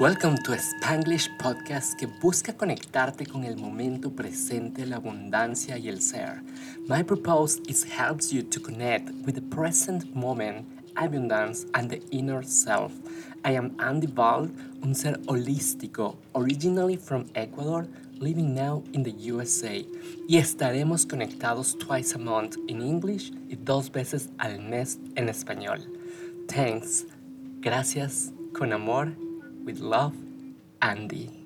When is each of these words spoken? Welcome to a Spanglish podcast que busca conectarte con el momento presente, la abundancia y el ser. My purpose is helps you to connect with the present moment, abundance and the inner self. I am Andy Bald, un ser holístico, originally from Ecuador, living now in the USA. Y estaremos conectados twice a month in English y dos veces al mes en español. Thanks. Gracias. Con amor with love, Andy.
Welcome 0.00 0.38
to 0.38 0.54
a 0.54 0.56
Spanglish 0.56 1.28
podcast 1.38 1.96
que 1.96 2.06
busca 2.20 2.52
conectarte 2.52 3.26
con 3.26 3.44
el 3.44 3.56
momento 3.56 4.10
presente, 4.10 4.84
la 4.86 4.96
abundancia 4.96 5.78
y 5.78 5.88
el 5.88 6.00
ser. 6.02 6.42
My 6.88 7.04
purpose 7.04 7.60
is 7.68 7.84
helps 7.84 8.32
you 8.32 8.42
to 8.42 8.60
connect 8.60 9.12
with 9.24 9.36
the 9.36 9.40
present 9.40 10.12
moment, 10.12 10.66
abundance 10.96 11.66
and 11.74 11.88
the 11.88 12.02
inner 12.10 12.42
self. 12.42 12.92
I 13.44 13.52
am 13.52 13.76
Andy 13.78 14.08
Bald, 14.08 14.50
un 14.82 14.96
ser 14.96 15.16
holístico, 15.28 16.16
originally 16.34 16.96
from 16.96 17.26
Ecuador, 17.36 17.86
living 18.18 18.52
now 18.52 18.82
in 18.94 19.04
the 19.04 19.12
USA. 19.12 19.86
Y 20.28 20.38
estaremos 20.38 21.06
conectados 21.06 21.78
twice 21.78 22.16
a 22.16 22.18
month 22.18 22.56
in 22.66 22.82
English 22.82 23.30
y 23.48 23.54
dos 23.54 23.92
veces 23.92 24.30
al 24.38 24.58
mes 24.58 24.98
en 25.14 25.28
español. 25.28 25.86
Thanks. 26.48 27.06
Gracias. 27.60 28.32
Con 28.52 28.72
amor 28.72 29.14
with 29.64 29.80
love, 29.80 30.14
Andy. 30.82 31.43